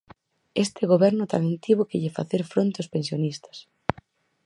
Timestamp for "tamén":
1.33-1.55